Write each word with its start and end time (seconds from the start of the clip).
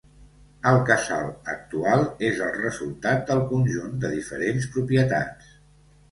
El 0.69 0.77
casal 0.85 1.25
actual 1.51 2.05
és 2.29 2.39
el 2.45 2.49
resultat 2.55 3.21
del 3.27 3.41
conjunt 3.51 3.93
de 4.05 4.11
diferents 4.15 4.65
propietats. 4.77 5.53